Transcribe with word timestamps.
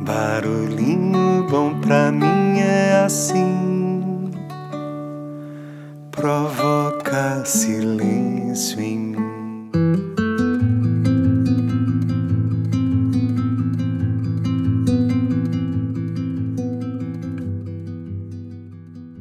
Barulhinho 0.00 1.44
bom 1.50 1.80
pra 1.80 2.12
mim 2.12 2.60
é 2.60 3.04
assim, 3.04 4.30
provoca 6.12 7.44
silêncio 7.44 8.80
em 8.80 8.98
mim. 8.98 9.18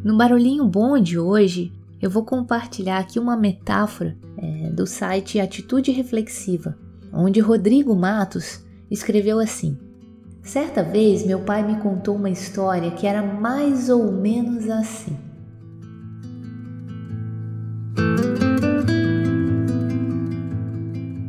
No 0.03 0.15
barulhinho 0.15 0.67
bom 0.67 0.99
de 0.99 1.17
hoje, 1.17 1.73
eu 1.99 2.09
vou 2.09 2.23
compartilhar 2.23 2.99
aqui 2.99 3.17
uma 3.17 3.35
metáfora 3.35 4.15
é, 4.37 4.69
do 4.69 4.85
site 4.85 5.39
Atitude 5.39 5.91
Reflexiva, 5.91 6.77
onde 7.11 7.39
Rodrigo 7.39 7.95
Matos 7.95 8.63
escreveu 8.91 9.39
assim: 9.39 9.75
Certa 10.47 10.81
vez 10.81 11.25
meu 11.25 11.41
pai 11.41 11.61
me 11.61 11.77
contou 11.81 12.15
uma 12.15 12.29
história 12.29 12.89
que 12.91 13.05
era 13.05 13.21
mais 13.21 13.89
ou 13.89 14.09
menos 14.13 14.69
assim. 14.69 15.17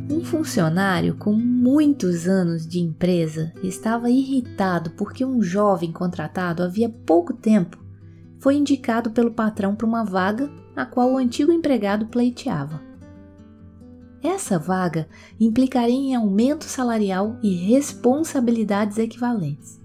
Um 0.09 0.23
funcionário 0.23 1.17
com 1.17 1.33
muitos 1.33 2.29
anos 2.29 2.65
de 2.65 2.79
empresa 2.79 3.51
estava 3.61 4.09
irritado 4.09 4.91
porque 4.91 5.25
um 5.25 5.41
jovem 5.41 5.91
contratado 5.91 6.63
havia 6.63 6.87
pouco 6.87 7.33
tempo 7.33 7.77
foi 8.39 8.55
indicado 8.55 9.11
pelo 9.11 9.31
patrão 9.31 9.75
para 9.75 9.85
uma 9.85 10.05
vaga 10.05 10.49
a 10.73 10.85
qual 10.85 11.11
o 11.11 11.17
antigo 11.17 11.51
empregado 11.51 12.05
pleiteava. 12.05 12.88
Essa 14.21 14.59
vaga 14.59 15.07
implicaria 15.39 15.95
em 15.95 16.15
aumento 16.15 16.65
salarial 16.65 17.37
e 17.41 17.53
responsabilidades 17.55 18.97
equivalentes. 18.97 19.79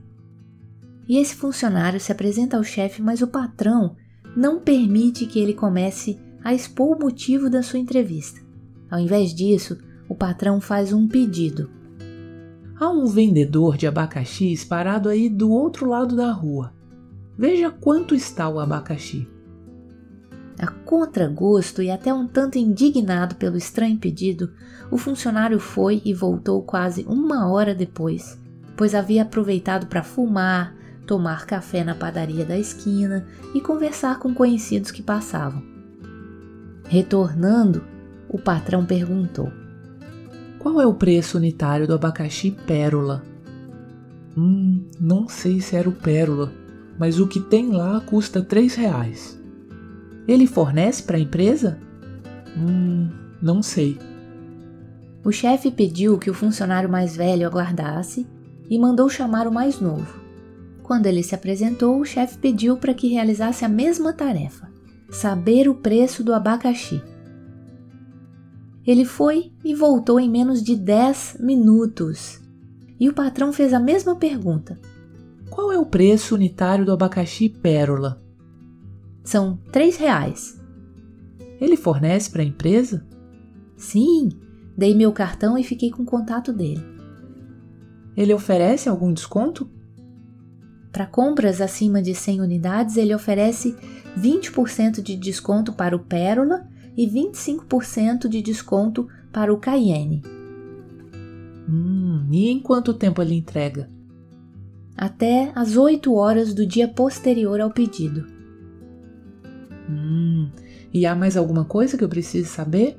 E 1.08 1.18
esse 1.18 1.36
funcionário 1.36 2.00
se 2.00 2.10
apresenta 2.10 2.56
ao 2.56 2.64
chefe, 2.64 3.00
mas 3.00 3.22
o 3.22 3.28
patrão 3.28 3.96
não 4.36 4.58
permite 4.58 5.26
que 5.26 5.38
ele 5.38 5.54
comece 5.54 6.18
a 6.42 6.52
expor 6.52 6.96
o 6.96 7.00
motivo 7.00 7.48
da 7.48 7.62
sua 7.62 7.78
entrevista. 7.78 8.40
Ao 8.90 8.98
invés 8.98 9.34
disso, 9.34 9.78
o 10.08 10.14
patrão 10.14 10.60
faz 10.60 10.92
um 10.92 11.06
pedido. 11.06 11.70
Há 12.78 12.90
um 12.90 13.06
vendedor 13.06 13.76
de 13.76 13.86
abacaxis 13.86 14.64
parado 14.64 15.08
aí 15.08 15.28
do 15.28 15.50
outro 15.50 15.88
lado 15.88 16.16
da 16.16 16.32
rua. 16.32 16.72
Veja 17.38 17.70
quanto 17.70 18.14
está 18.14 18.48
o 18.48 18.58
abacaxi. 18.58 19.28
A 20.58 20.68
contragosto 20.68 21.82
e 21.82 21.90
até 21.90 22.14
um 22.14 22.26
tanto 22.26 22.58
indignado 22.58 23.34
pelo 23.34 23.56
estranho 23.56 23.98
pedido, 23.98 24.52
o 24.90 24.96
funcionário 24.96 25.58
foi 25.58 26.00
e 26.04 26.14
voltou 26.14 26.62
quase 26.62 27.04
uma 27.08 27.48
hora 27.48 27.74
depois, 27.74 28.38
pois 28.76 28.94
havia 28.94 29.22
aproveitado 29.22 29.86
para 29.86 30.02
fumar, 30.02 30.74
tomar 31.06 31.46
café 31.46 31.82
na 31.82 31.94
padaria 31.94 32.44
da 32.44 32.58
esquina 32.58 33.26
e 33.54 33.60
conversar 33.60 34.18
com 34.18 34.32
conhecidos 34.32 34.90
que 34.90 35.02
passavam. 35.02 35.62
Retornando, 36.86 37.84
o 38.28 38.38
patrão 38.38 38.84
perguntou: 38.84 39.50
Qual 40.58 40.80
é 40.80 40.86
o 40.86 40.94
preço 40.94 41.36
unitário 41.36 41.86
do 41.86 41.94
abacaxi 41.94 42.52
pérola? 42.66 43.22
Hum, 44.36 44.84
não 45.00 45.28
sei 45.28 45.60
se 45.60 45.76
era 45.76 45.88
o 45.88 45.92
pérola, 45.92 46.52
mas 46.98 47.18
o 47.18 47.26
que 47.26 47.40
tem 47.40 47.70
lá 47.70 48.00
custa 48.00 48.42
três 48.42 48.74
reais. 48.74 49.40
Ele 50.26 50.46
fornece 50.46 51.02
para 51.02 51.16
a 51.16 51.20
empresa? 51.20 51.78
Hum, 52.56 53.08
não 53.42 53.62
sei. 53.62 53.98
O 55.24 55.32
chefe 55.32 55.70
pediu 55.70 56.18
que 56.18 56.30
o 56.30 56.34
funcionário 56.34 56.88
mais 56.88 57.16
velho 57.16 57.46
aguardasse 57.46 58.26
e 58.68 58.78
mandou 58.78 59.08
chamar 59.08 59.46
o 59.46 59.52
mais 59.52 59.80
novo. 59.80 60.20
Quando 60.82 61.06
ele 61.06 61.22
se 61.22 61.34
apresentou, 61.34 61.98
o 61.98 62.04
chefe 62.04 62.38
pediu 62.38 62.76
para 62.76 62.92
que 62.92 63.08
realizasse 63.08 63.64
a 63.64 63.68
mesma 63.68 64.12
tarefa: 64.12 64.70
saber 65.10 65.68
o 65.68 65.74
preço 65.74 66.22
do 66.22 66.34
abacaxi. 66.34 67.02
Ele 68.86 69.04
foi 69.04 69.50
e 69.64 69.74
voltou 69.74 70.20
em 70.20 70.28
menos 70.28 70.62
de 70.62 70.76
10 70.76 71.38
minutos. 71.40 72.40
E 73.00 73.08
o 73.08 73.14
patrão 73.14 73.52
fez 73.52 73.72
a 73.72 73.80
mesma 73.80 74.16
pergunta: 74.16 74.78
Qual 75.50 75.72
é 75.72 75.78
o 75.78 75.86
preço 75.86 76.34
unitário 76.34 76.84
do 76.84 76.92
abacaxi 76.92 77.48
pérola? 77.48 78.23
São 79.24 79.58
três 79.72 79.96
reais. 79.96 80.60
Ele 81.60 81.76
fornece 81.76 82.30
para 82.30 82.42
a 82.42 82.44
empresa? 82.44 83.06
Sim, 83.76 84.28
dei 84.76 84.94
meu 84.94 85.12
cartão 85.12 85.56
e 85.56 85.64
fiquei 85.64 85.90
com 85.90 86.02
o 86.02 86.06
contato 86.06 86.52
dele. 86.52 86.84
Ele 88.16 88.34
oferece 88.34 88.88
algum 88.88 89.12
desconto? 89.12 89.68
Para 90.92 91.06
compras 91.06 91.60
acima 91.60 92.00
de 92.00 92.14
100 92.14 92.42
unidades, 92.42 92.96
ele 92.96 93.14
oferece 93.14 93.74
20% 94.16 95.02
de 95.02 95.16
desconto 95.16 95.72
para 95.72 95.96
o 95.96 95.98
Pérola 95.98 96.68
e 96.96 97.08
25% 97.08 98.28
de 98.28 98.40
desconto 98.40 99.08
para 99.32 99.52
o 99.52 99.58
Cayenne. 99.58 100.22
Hum, 101.68 102.28
e 102.30 102.48
em 102.48 102.60
quanto 102.60 102.94
tempo 102.94 103.20
ele 103.22 103.34
entrega? 103.34 103.90
Até 104.96 105.50
às 105.56 105.76
8 105.76 106.14
horas 106.14 106.54
do 106.54 106.64
dia 106.64 106.86
posterior 106.86 107.60
ao 107.60 107.70
pedido. 107.70 108.33
Hum, 109.88 110.48
e 110.92 111.04
há 111.06 111.14
mais 111.14 111.36
alguma 111.36 111.64
coisa 111.64 111.96
que 111.96 112.04
eu 112.04 112.08
precise 112.08 112.48
saber? 112.48 112.98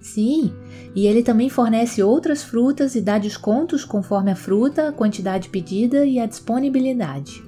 Sim, 0.00 0.52
e 0.94 1.06
ele 1.06 1.22
também 1.22 1.50
fornece 1.50 2.02
outras 2.02 2.42
frutas 2.42 2.94
e 2.94 3.00
dá 3.00 3.18
descontos 3.18 3.84
conforme 3.84 4.30
a 4.30 4.36
fruta, 4.36 4.88
a 4.88 4.92
quantidade 4.92 5.50
pedida 5.50 6.06
e 6.06 6.18
a 6.18 6.26
disponibilidade. 6.26 7.42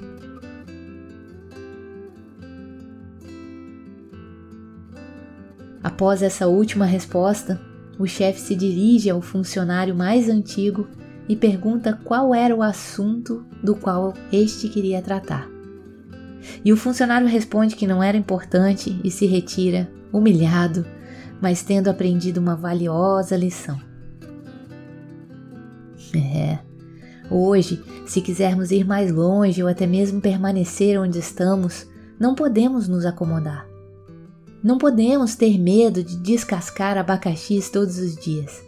Após 5.83 6.23
essa 6.23 6.47
última 6.47 6.85
resposta, 6.85 7.61
o 7.99 8.07
chefe 8.07 8.41
se 8.41 8.55
dirige 8.55 9.11
ao 9.11 9.21
funcionário 9.21 9.95
mais 9.95 10.29
antigo 10.29 10.87
e 11.29 11.35
pergunta 11.35 11.99
qual 12.05 12.35
era 12.35 12.55
o 12.55 12.63
assunto 12.63 13.45
do 13.63 13.75
qual 13.75 14.13
este 14.31 14.69
queria 14.69 15.01
tratar. 15.01 15.49
E 16.65 16.73
o 16.73 16.77
funcionário 16.77 17.27
responde 17.27 17.77
que 17.77 17.87
não 17.87 18.03
era 18.03 18.17
importante 18.17 19.01
e 19.03 19.11
se 19.11 19.27
retira, 19.27 19.91
humilhado, 20.13 20.87
mas 21.41 21.63
tendo 21.63 21.89
aprendido 21.89 22.39
uma 22.39 22.55
valiosa 22.55 23.37
lição. 23.37 23.81
É. 26.15 26.59
Hoje, 27.31 27.83
se 28.07 28.21
quisermos 28.21 28.71
ir 28.71 28.85
mais 28.85 29.11
longe 29.11 29.63
ou 29.63 29.69
até 29.69 29.87
mesmo 29.87 30.21
permanecer 30.21 31.01
onde 31.01 31.19
estamos, 31.19 31.87
não 32.21 32.35
podemos 32.35 32.89
nos 32.89 33.07
acomodar. 33.07 33.67
Não 34.63 34.79
podemos 34.79 35.35
ter 35.35 35.59
medo 35.59 36.05
de 36.05 36.17
descascar 36.19 36.97
abacaxis 36.97 37.71
todos 37.71 37.99
os 37.99 38.15
dias. 38.17 38.63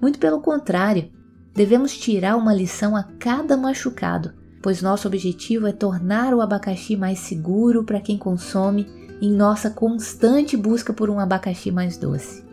Muito 0.00 0.18
pelo 0.18 0.40
contrário, 0.40 1.10
devemos 1.54 1.96
tirar 1.96 2.36
uma 2.36 2.54
lição 2.54 2.94
a 2.94 3.02
cada 3.02 3.56
machucado 3.56 4.34
pois 4.62 4.82
nosso 4.82 5.06
objetivo 5.06 5.66
é 5.66 5.72
tornar 5.72 6.34
o 6.34 6.40
abacaxi 6.40 6.96
mais 6.96 7.18
seguro 7.20 7.84
para 7.84 8.00
quem 8.00 8.18
consome 8.18 8.86
em 9.20 9.30
nossa 9.30 9.70
constante 9.70 10.56
busca 10.56 10.92
por 10.92 11.08
um 11.08 11.18
abacaxi 11.18 11.70
mais 11.70 11.96
doce. 11.96 12.44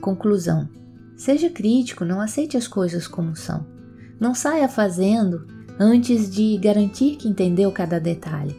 Conclusão: 0.00 0.68
Seja 1.16 1.48
crítico, 1.48 2.04
não 2.04 2.20
aceite 2.20 2.56
as 2.56 2.66
coisas 2.66 3.06
como 3.06 3.36
são. 3.36 3.64
Não 4.18 4.34
saia 4.34 4.68
fazendo 4.68 5.46
antes 5.78 6.30
de 6.30 6.56
garantir 6.58 7.16
que 7.16 7.28
entendeu 7.28 7.70
cada 7.72 7.98
detalhe. 7.98 8.56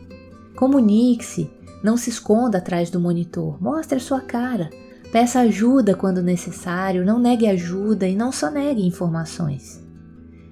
Comunique-se, 0.55 1.50
não 1.84 1.97
se 1.97 2.09
esconda 2.09 2.57
atrás 2.57 2.90
do 2.90 3.00
monitor, 3.00 3.61
mostre 3.61 3.97
a 3.97 4.01
sua 4.01 4.22
cara. 4.22 4.69
Peça 5.13 5.41
ajuda 5.41 5.94
quando 5.94 6.24
necessário, 6.24 7.06
não 7.06 7.19
negue 7.19 7.46
ajuda 7.46 8.07
e 8.07 8.16
não 8.16 8.31
só 8.31 8.50
negue 8.50 8.81
informações. 8.84 9.79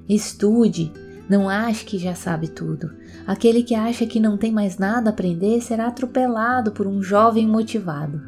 Estude, 0.08 0.94
não 1.28 1.50
ache 1.50 1.84
que 1.84 1.98
já 1.98 2.14
sabe 2.14 2.48
tudo. 2.48 2.92
Aquele 3.26 3.64
que 3.64 3.74
acha 3.74 4.06
que 4.06 4.20
não 4.20 4.38
tem 4.38 4.52
mais 4.52 4.78
nada 4.78 5.10
a 5.10 5.14
aprender 5.14 5.62
será 5.62 5.88
atropelado 5.88 6.74
por 6.74 6.86
um 6.86 7.02
jovem 7.02 7.48
motivado. 7.48 8.22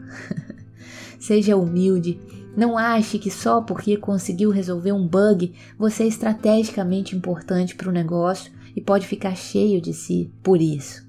Seja 1.22 1.56
humilde, 1.56 2.20
não 2.58 2.80
ache 2.80 3.20
que 3.20 3.30
só 3.30 3.62
porque 3.62 3.96
conseguiu 3.96 4.50
resolver 4.50 4.92
um 4.92 5.08
bug 5.08 5.54
você 5.78 6.02
é 6.02 6.08
estrategicamente 6.08 7.16
importante 7.16 7.76
para 7.76 7.90
o 7.90 7.94
negócio 7.94 8.52
e 8.76 8.82
pode 8.82 9.06
ficar 9.06 9.36
cheio 9.36 9.80
de 9.80 9.94
si 9.94 10.34
por 10.42 10.60
isso. 10.60 11.08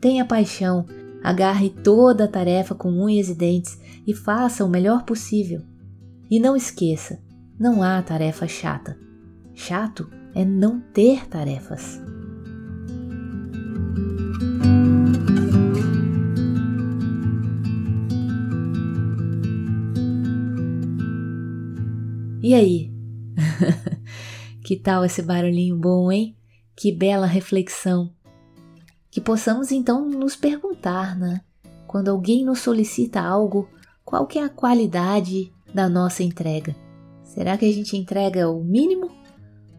Tenha 0.00 0.24
paixão, 0.24 0.86
Agarre 1.22 1.70
toda 1.70 2.24
a 2.24 2.28
tarefa 2.28 2.74
com 2.74 2.90
unhas 2.90 3.28
e 3.28 3.34
dentes 3.34 3.78
e 4.06 4.14
faça 4.14 4.64
o 4.64 4.68
melhor 4.68 5.04
possível. 5.04 5.62
E 6.30 6.40
não 6.40 6.56
esqueça, 6.56 7.20
não 7.58 7.82
há 7.82 8.00
tarefa 8.02 8.48
chata. 8.48 8.98
Chato 9.54 10.10
é 10.34 10.44
não 10.44 10.80
ter 10.80 11.26
tarefas. 11.26 12.00
E 22.42 22.54
aí, 22.54 22.90
que 24.64 24.74
tal 24.76 25.04
esse 25.04 25.20
barulhinho 25.20 25.76
bom, 25.76 26.10
hein? 26.10 26.36
Que 26.74 26.90
bela 26.90 27.26
reflexão. 27.26 28.14
Que 29.10 29.20
possamos 29.20 29.72
então 29.72 30.08
nos 30.08 30.36
perguntar, 30.36 31.18
né? 31.18 31.40
Quando 31.86 32.08
alguém 32.08 32.44
nos 32.44 32.60
solicita 32.60 33.20
algo, 33.20 33.68
qual 34.04 34.26
que 34.26 34.38
é 34.38 34.44
a 34.44 34.48
qualidade 34.48 35.52
da 35.74 35.88
nossa 35.88 36.22
entrega? 36.22 36.74
Será 37.24 37.56
que 37.56 37.64
a 37.64 37.72
gente 37.72 37.96
entrega 37.96 38.48
o 38.48 38.62
mínimo 38.62 39.10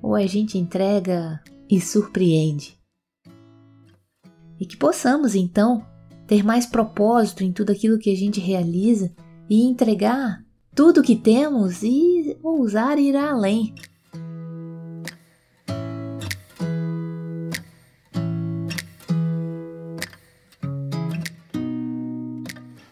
ou 0.01 0.15
a 0.15 0.25
gente 0.25 0.57
entrega 0.57 1.41
e 1.69 1.79
surpreende? 1.79 2.77
E 4.59 4.65
que 4.65 4.77
possamos 4.77 5.35
então 5.35 5.85
ter 6.27 6.43
mais 6.43 6.65
propósito 6.65 7.43
em 7.43 7.51
tudo 7.51 7.71
aquilo 7.71 7.97
que 7.97 8.11
a 8.11 8.15
gente 8.15 8.39
realiza 8.39 9.11
e 9.49 9.63
entregar 9.63 10.43
tudo 10.73 11.03
que 11.03 11.15
temos 11.15 11.83
e 11.83 12.37
ousar 12.41 12.97
ir 12.97 13.15
além. 13.15 13.73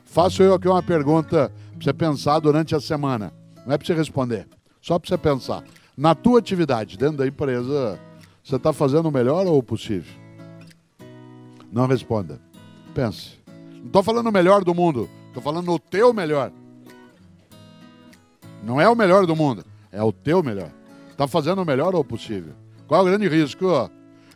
Faço 0.09 0.41
eu 0.41 0.55
aqui 0.55 0.67
uma 0.67 0.81
pergunta 0.81 1.51
para 1.73 1.83
você 1.83 1.93
pensar 1.93 2.39
durante 2.39 2.75
a 2.75 2.79
semana. 2.79 3.31
Não 3.63 3.75
é 3.75 3.77
para 3.77 3.85
você 3.85 3.93
responder, 3.93 4.47
só 4.81 4.97
para 4.97 5.07
você 5.07 5.17
pensar. 5.19 5.63
Na 5.95 6.15
tua 6.15 6.39
atividade, 6.39 6.97
dentro 6.97 7.17
da 7.17 7.27
empresa, 7.27 7.99
você 8.43 8.55
está 8.55 8.73
fazendo 8.73 9.07
o 9.07 9.11
melhor 9.11 9.45
ou 9.45 9.59
o 9.59 9.63
possível? 9.63 10.11
Não 11.71 11.85
responda. 11.85 12.41
Pense. 12.95 13.37
Não 13.77 13.85
estou 13.85 14.01
falando 14.01 14.27
o 14.27 14.31
melhor 14.31 14.63
do 14.63 14.73
mundo, 14.73 15.07
estou 15.27 15.43
falando 15.43 15.71
o 15.71 15.77
teu 15.77 16.11
melhor. 16.11 16.51
Não 18.63 18.81
é 18.81 18.89
o 18.89 18.95
melhor 18.95 19.27
do 19.27 19.35
mundo, 19.35 19.63
é 19.91 20.01
o 20.01 20.11
teu 20.11 20.41
melhor. 20.41 20.71
Está 21.11 21.27
fazendo 21.27 21.61
o 21.61 21.65
melhor 21.65 21.93
ou 21.93 22.01
o 22.01 22.05
possível? 22.05 22.53
Qual 22.87 22.99
é 22.99 23.03
o 23.03 23.05
grande 23.05 23.27
risco? 23.29 23.91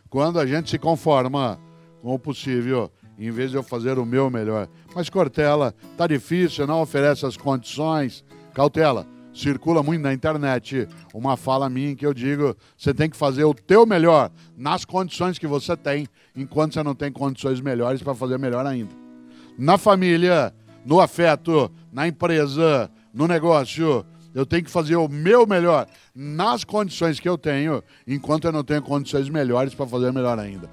Quando 0.08 0.38
a 0.38 0.46
gente 0.46 0.70
se 0.70 0.78
conforma 0.78 1.58
com 2.00 2.14
o 2.14 2.18
possível, 2.18 2.92
em 3.18 3.30
vez 3.30 3.50
de 3.50 3.56
eu 3.56 3.62
fazer 3.62 3.98
o 3.98 4.06
meu 4.06 4.30
melhor. 4.30 4.68
Mas 4.94 5.08
Cortella, 5.08 5.74
tá 5.96 6.06
difícil, 6.06 6.66
não 6.66 6.80
oferece 6.80 7.24
as 7.26 7.36
condições. 7.36 8.24
Cautela, 8.52 9.06
circula 9.34 9.82
muito 9.82 10.02
na 10.02 10.14
internet 10.14 10.88
uma 11.12 11.36
fala 11.36 11.68
minha 11.68 11.94
que 11.96 12.06
eu 12.06 12.14
digo: 12.14 12.56
você 12.76 12.94
tem 12.94 13.10
que 13.10 13.16
fazer 13.16 13.44
o 13.44 13.54
teu 13.54 13.84
melhor 13.84 14.30
nas 14.56 14.84
condições 14.84 15.38
que 15.38 15.46
você 15.46 15.76
tem, 15.76 16.06
enquanto 16.36 16.74
você 16.74 16.82
não 16.82 16.94
tem 16.94 17.10
condições 17.10 17.60
melhores 17.60 18.02
para 18.02 18.14
fazer 18.14 18.38
melhor 18.38 18.64
ainda. 18.64 18.94
Na 19.58 19.76
família, 19.78 20.54
no 20.84 21.00
afeto, 21.00 21.70
na 21.92 22.06
empresa, 22.08 22.90
no 23.12 23.26
negócio, 23.26 24.04
eu 24.34 24.44
tenho 24.44 24.64
que 24.64 24.70
fazer 24.70 24.96
o 24.96 25.08
meu 25.08 25.46
melhor 25.46 25.86
nas 26.14 26.64
condições 26.64 27.20
que 27.20 27.28
eu 27.28 27.38
tenho, 27.38 27.82
enquanto 28.06 28.46
eu 28.46 28.52
não 28.52 28.64
tenho 28.64 28.82
condições 28.82 29.28
melhores 29.28 29.74
para 29.74 29.86
fazer 29.86 30.12
melhor 30.12 30.38
ainda. 30.38 30.68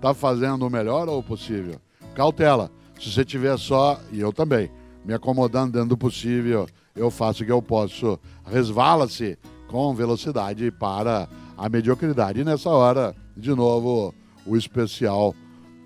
Tá 0.00 0.14
fazendo 0.14 0.66
o 0.66 0.70
melhor 0.70 1.08
ou 1.08 1.22
possível? 1.22 1.76
Cautela. 2.14 2.70
Se 2.98 3.12
você 3.12 3.24
tiver 3.24 3.56
só, 3.58 4.00
e 4.10 4.20
eu 4.20 4.32
também, 4.32 4.70
me 5.04 5.12
acomodando 5.12 5.72
dentro 5.72 5.90
do 5.90 5.96
possível, 5.96 6.66
eu 6.94 7.10
faço 7.10 7.42
o 7.42 7.46
que 7.46 7.52
eu 7.52 7.62
posso. 7.62 8.18
Resvala-se 8.44 9.38
com 9.68 9.94
velocidade 9.94 10.70
para 10.70 11.28
a 11.56 11.68
mediocridade. 11.68 12.40
E 12.40 12.44
nessa 12.44 12.70
hora, 12.70 13.14
de 13.36 13.54
novo, 13.54 14.14
o 14.46 14.56
especial 14.56 15.34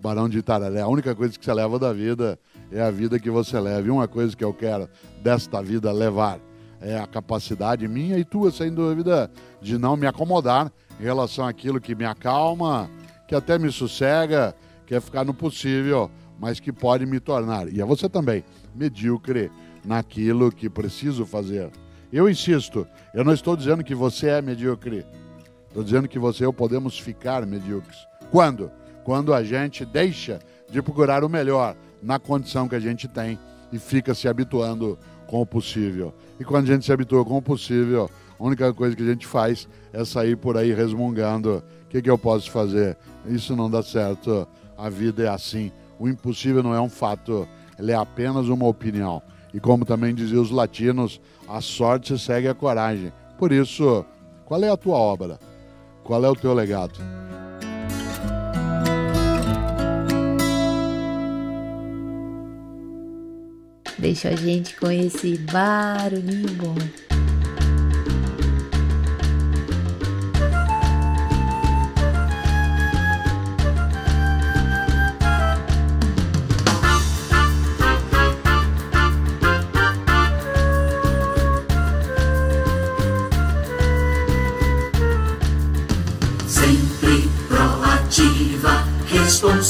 Barão 0.00 0.28
de 0.28 0.38
Itararé. 0.38 0.80
A 0.80 0.88
única 0.88 1.14
coisa 1.14 1.36
que 1.38 1.44
você 1.44 1.52
leva 1.52 1.78
da 1.78 1.92
vida 1.92 2.38
é 2.70 2.82
a 2.82 2.90
vida 2.90 3.18
que 3.18 3.30
você 3.30 3.58
leva. 3.58 3.86
E 3.86 3.90
uma 3.90 4.06
coisa 4.06 4.36
que 4.36 4.44
eu 4.44 4.54
quero 4.54 4.88
desta 5.22 5.62
vida 5.62 5.90
levar 5.90 6.38
é 6.80 6.98
a 6.98 7.06
capacidade 7.06 7.88
minha 7.88 8.18
e 8.18 8.24
tua, 8.24 8.50
sem 8.50 8.72
dúvida, 8.72 9.30
de 9.60 9.78
não 9.78 9.96
me 9.96 10.06
acomodar 10.06 10.70
em 11.00 11.02
relação 11.02 11.46
àquilo 11.46 11.80
que 11.80 11.94
me 11.94 12.04
acalma, 12.04 12.90
que 13.34 13.38
até 13.38 13.58
me 13.58 13.72
sossega, 13.72 14.54
que 14.86 14.94
é 14.94 15.00
ficar 15.00 15.24
no 15.24 15.34
possível, 15.34 16.08
mas 16.38 16.60
que 16.60 16.72
pode 16.72 17.04
me 17.04 17.18
tornar, 17.18 17.66
e 17.72 17.80
é 17.80 17.84
você 17.84 18.08
também, 18.08 18.44
medíocre 18.72 19.50
naquilo 19.84 20.52
que 20.52 20.70
preciso 20.70 21.26
fazer. 21.26 21.68
Eu 22.12 22.28
insisto, 22.28 22.86
eu 23.12 23.24
não 23.24 23.32
estou 23.32 23.56
dizendo 23.56 23.82
que 23.82 23.94
você 23.94 24.28
é 24.28 24.40
medíocre. 24.40 25.04
Estou 25.66 25.82
dizendo 25.82 26.06
que 26.06 26.16
você 26.16 26.44
e 26.44 26.46
eu 26.46 26.52
podemos 26.52 26.96
ficar 26.96 27.44
medíocres. 27.44 28.06
Quando? 28.30 28.70
Quando 29.02 29.34
a 29.34 29.42
gente 29.42 29.84
deixa 29.84 30.38
de 30.70 30.80
procurar 30.80 31.24
o 31.24 31.28
melhor 31.28 31.76
na 32.00 32.20
condição 32.20 32.68
que 32.68 32.76
a 32.76 32.80
gente 32.80 33.08
tem 33.08 33.36
e 33.72 33.80
fica 33.80 34.14
se 34.14 34.28
habituando 34.28 34.96
com 35.26 35.40
o 35.40 35.46
possível. 35.46 36.14
E 36.38 36.44
quando 36.44 36.70
a 36.70 36.72
gente 36.72 36.84
se 36.84 36.92
habitua 36.92 37.24
com 37.24 37.36
o 37.36 37.42
possível, 37.42 38.08
a 38.38 38.44
única 38.44 38.72
coisa 38.72 38.94
que 38.94 39.02
a 39.02 39.06
gente 39.06 39.26
faz 39.26 39.68
é 39.92 40.04
sair 40.04 40.36
por 40.36 40.56
aí 40.56 40.72
resmungando: 40.72 41.64
que, 41.94 42.02
que 42.02 42.10
eu 42.10 42.18
posso 42.18 42.50
fazer? 42.50 42.96
Isso 43.24 43.54
não 43.54 43.70
dá 43.70 43.80
certo. 43.80 44.48
A 44.76 44.88
vida 44.88 45.22
é 45.22 45.28
assim. 45.28 45.70
O 45.96 46.08
impossível 46.08 46.60
não 46.60 46.74
é 46.74 46.80
um 46.80 46.88
fato, 46.88 47.46
ele 47.78 47.92
é 47.92 47.94
apenas 47.94 48.48
uma 48.48 48.66
opinião. 48.66 49.22
E 49.52 49.60
como 49.60 49.84
também 49.84 50.12
diziam 50.12 50.42
os 50.42 50.50
latinos, 50.50 51.20
a 51.48 51.60
sorte 51.60 52.18
segue 52.18 52.48
a 52.48 52.54
coragem. 52.54 53.12
Por 53.38 53.52
isso, 53.52 54.04
qual 54.44 54.60
é 54.64 54.68
a 54.68 54.76
tua 54.76 54.96
obra? 54.96 55.38
Qual 56.02 56.24
é 56.24 56.28
o 56.28 56.34
teu 56.34 56.52
legado? 56.52 56.98
Deixa 63.96 64.30
a 64.30 64.36
gente 64.36 64.76
com 64.76 64.90
esse 64.90 65.38
barulhinho 65.38 66.52
bom. 66.54 67.13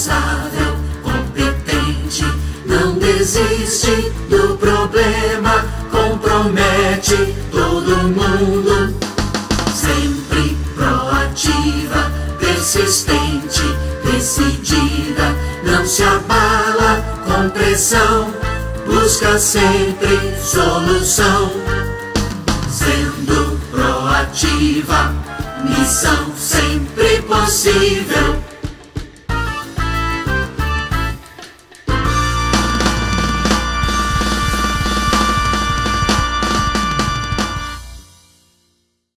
Responsável, 0.04 0.76
competente, 1.02 2.24
não 2.66 2.94
desiste 2.98 4.12
do 4.28 4.56
problema, 4.58 5.64
compromete 5.90 7.34
todo 7.50 8.08
mundo. 8.08 8.94
Sempre 9.74 10.56
proativa, 10.74 12.12
persistente, 12.38 13.62
decidida, 14.04 15.34
não 15.64 15.86
se 15.86 16.02
abala 16.02 17.02
com 17.26 17.48
pressão, 17.48 18.32
busca 18.86 19.38
sempre 19.38 20.36
solução. 20.38 21.50
Sendo 22.68 23.58
proativa, 23.70 25.14
missão 25.64 26.32
sempre 26.36 27.22
possível 27.22 28.43